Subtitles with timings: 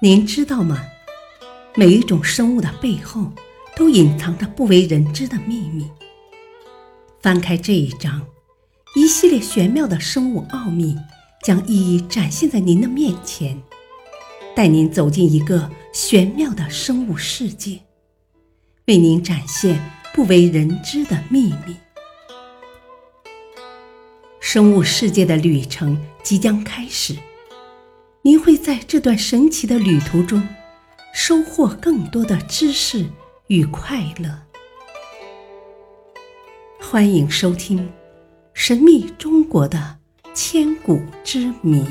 [0.00, 0.80] 您知道吗？
[1.74, 3.32] 每一种生物的背后，
[3.74, 5.90] 都隐藏着不为人知的秘密。
[7.20, 8.24] 翻开这一章，
[8.94, 10.96] 一系列玄妙的生物奥秘
[11.42, 13.60] 将一一展现在您的面前，
[14.54, 17.80] 带您走进一个玄妙的生物世界，
[18.86, 19.80] 为您展现
[20.14, 21.76] 不为人知的秘密。
[24.50, 27.14] 生物世界的旅程即将开始，
[28.22, 30.42] 您会在这段神奇的旅途中
[31.12, 33.04] 收获更多的知识
[33.48, 34.46] 与快乐。
[36.80, 37.78] 欢迎收听
[38.54, 39.98] 《神秘中国的
[40.32, 41.82] 千古之谜》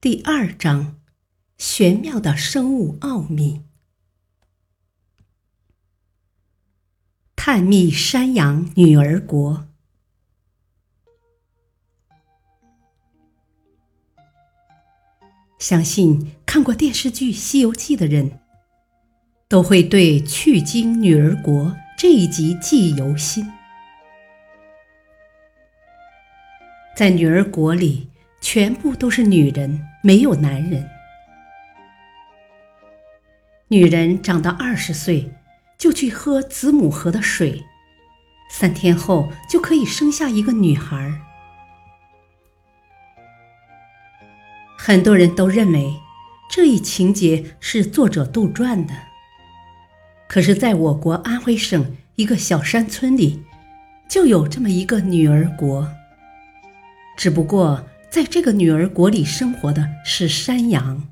[0.00, 1.00] 第二章：
[1.58, 3.62] 玄妙的生物奥秘。
[7.44, 9.66] 探秘山羊女儿国。
[15.58, 18.38] 相信看过电视剧《西游记》的人，
[19.48, 23.44] 都会对去经女儿国这一集记忆犹新。
[26.94, 28.08] 在女儿国里，
[28.40, 30.88] 全部都是女人，没有男人。
[33.66, 35.28] 女人长到二十岁。
[35.82, 37.66] 就去喝子母河的水，
[38.48, 41.12] 三天后就可以生下一个女孩。
[44.78, 45.92] 很多人都认为
[46.48, 48.94] 这一情节是作者杜撰的，
[50.28, 53.42] 可是，在我国安徽省一个小山村里，
[54.08, 55.92] 就有这么一个女儿国。
[57.16, 61.08] 只不过，在这个女儿国里生活的是山羊。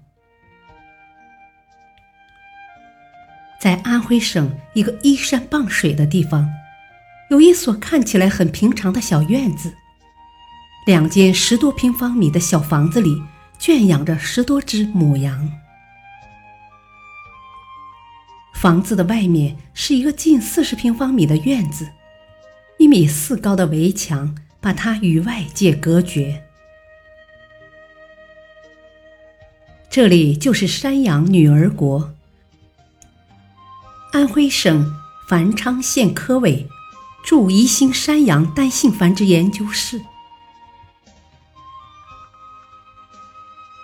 [3.61, 6.49] 在安徽省一个依山傍水的地方，
[7.29, 9.75] 有一所看起来很平常的小院子。
[10.87, 13.23] 两间十多平方米的小房子里，
[13.59, 15.53] 圈养着十多只母羊。
[18.55, 21.87] 房子的外面是一个近四十平方米的院子，
[22.79, 26.45] 一米四高的围墙把它与外界隔绝。
[29.91, 32.15] 这里就是山羊女儿国。
[34.13, 34.93] 安徽省
[35.29, 36.69] 繁昌县科委
[37.23, 40.01] 驻宜兴山羊单性繁殖研究室，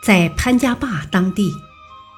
[0.03, 1.53] 在潘家坝当地，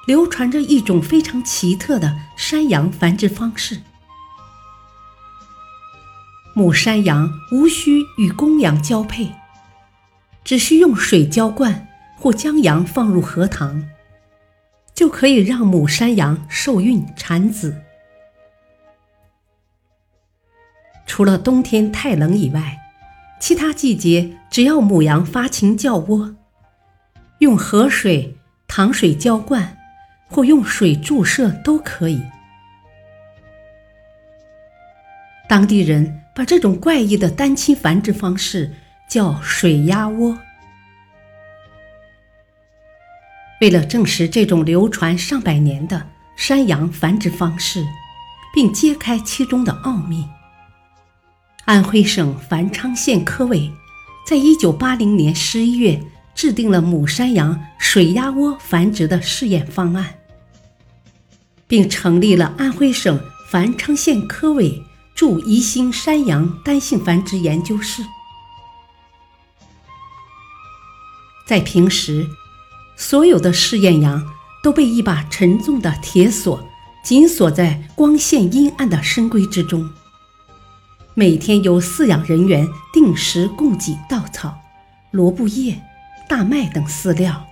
[0.07, 3.79] 流传着一种非常奇特的山羊繁殖方式。
[6.55, 9.31] 母山羊无需与公羊交配，
[10.43, 11.87] 只需用水浇灌
[12.17, 13.87] 或将羊放入荷塘，
[14.95, 17.83] 就可以让母山羊受孕产子。
[21.09, 22.79] 除了冬天太冷以外，
[23.39, 26.35] 其他季节只要母羊发情叫窝，
[27.39, 28.37] 用河水、
[28.67, 29.75] 糖水浇灌，
[30.27, 32.21] 或用水注射都可以。
[35.47, 38.71] 当地人把这种怪异的单亲繁殖方式
[39.09, 40.37] 叫“水鸭窝”。
[43.61, 46.05] 为了证实这种流传上百年的
[46.37, 47.83] 山羊繁殖方式，
[48.53, 50.29] 并揭开其中的奥秘。
[51.69, 53.71] 安徽省繁昌县科委
[54.25, 56.03] 在一九八零年十一月
[56.33, 60.15] 制定了母山羊水鸭窝繁殖的试验方案，
[61.67, 63.19] 并成立了安徽省
[63.51, 68.03] 繁昌县科委驻宜兴山羊单性繁殖研究室。
[71.45, 72.27] 在平时，
[72.97, 74.25] 所有的试验羊
[74.63, 76.67] 都被一把沉重的铁锁
[77.03, 79.87] 紧锁在光线阴暗的深闺之中。
[81.19, 84.57] 每天由饲养人员定时供给稻草、
[85.11, 85.77] 萝卜叶、
[86.29, 87.45] 大麦等饲料。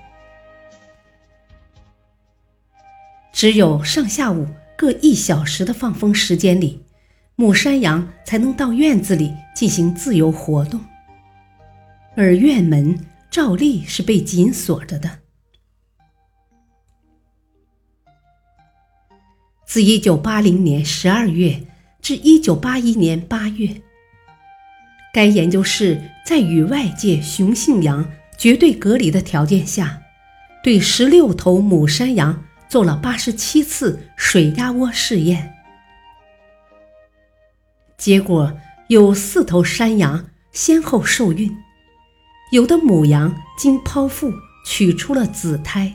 [3.33, 4.47] 只有上下午
[4.77, 6.81] 各一小时的放风时间里，
[7.35, 10.79] 母山羊才能到院子里进行自由活动，
[12.15, 12.97] 而院门
[13.29, 15.19] 照例是被紧锁着的。
[19.65, 21.61] 自一九八零年十二月。
[22.07, 23.81] 至一九八一年八月，
[25.13, 30.01] 该研究室在与外界雄性羊绝对隔离的条件下，
[30.63, 35.53] 对十六头母山羊做了八十七次水压窝试验。
[37.97, 38.57] 结果
[38.87, 41.53] 有四头山羊先后受孕，
[42.53, 44.31] 有的母羊经剖腹
[44.65, 45.93] 取出了子胎，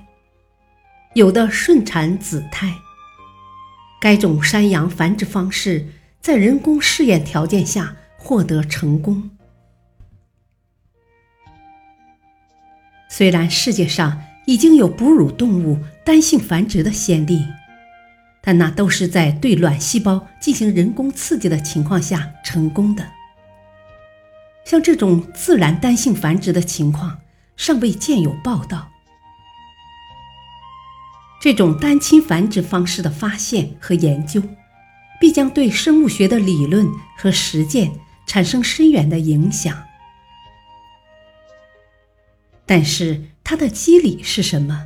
[1.14, 2.70] 有的顺产子胎。
[3.98, 5.88] 该种山羊繁殖方式
[6.22, 9.28] 在人工试验条件下获得成功。
[13.10, 17.44] 虽然世界上已经有哺乳动物单性繁殖的先例，
[18.40, 23.04] 但那都是在对卵细胞进行人工刺激的情况下成功的。
[24.64, 27.18] 像这种自然单性繁殖的情况，
[27.56, 28.92] 尚未见有报道。
[31.40, 34.40] 这种单亲繁殖方式的发现和研究，
[35.22, 37.92] 必将对生物学的理论和实践
[38.26, 39.84] 产生深远的影响。
[42.66, 44.84] 但是，它的机理是什么？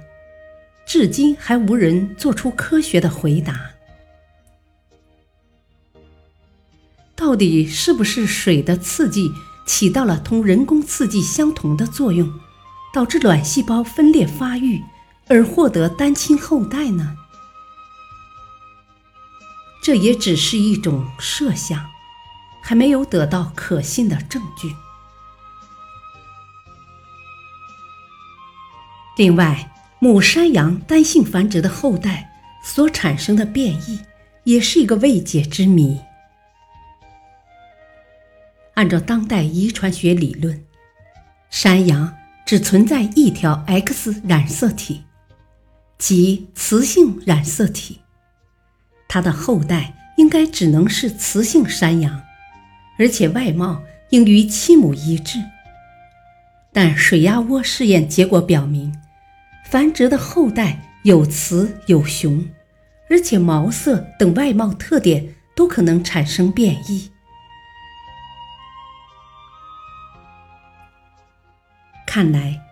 [0.86, 3.70] 至今还无人做出科学的回答。
[7.14, 9.32] 到底是不是水的刺激
[9.66, 12.30] 起到了同人工刺激相同的作用，
[12.92, 14.82] 导致卵细胞分裂发育？
[15.28, 17.16] 而获得单亲后代呢？
[19.86, 21.88] 这也只是一种设想，
[22.60, 24.74] 还没有得到可信的证据。
[29.16, 32.28] 另外，母山羊单性繁殖的后代
[32.64, 34.00] 所产生的变异，
[34.42, 36.00] 也是一个未解之谜。
[38.74, 40.66] 按照当代遗传学理论，
[41.48, 42.12] 山羊
[42.44, 45.04] 只存在一条 X 染色体。
[45.96, 48.00] 即雌性染色体，
[49.08, 52.22] 它的后代应该只能是雌性山羊，
[52.98, 55.38] 而且外貌应与其母一致。
[56.72, 58.94] 但水鸭窝试验结果表明，
[59.64, 62.48] 繁殖的后代有雌有雄，
[63.08, 67.10] 而且毛色等外貌特点都可能产生变异。
[72.06, 72.62] 看来。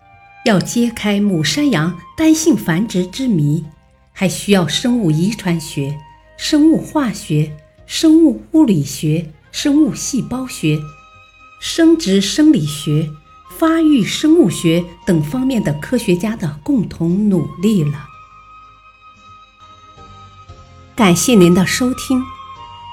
[0.45, 3.65] 要揭开母山羊单性繁殖之谜，
[4.13, 5.97] 还需要生物遗传学、
[6.37, 10.79] 生物化学、生物物理学、生物细胞学、
[11.61, 13.11] 生殖生理学、
[13.59, 18.09] 发育生物学等方面的科学家的共同努力了。
[20.97, 22.23] 感谢您的收听，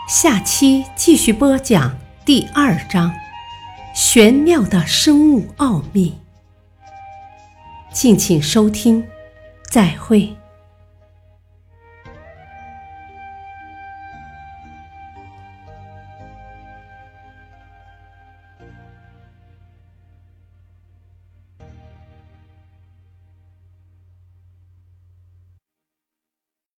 [0.08, 3.14] 下期继续播讲第二章：
[3.96, 6.16] 玄妙的生物奥秘。
[7.94, 9.06] 敬请收听，
[9.70, 10.41] 再会。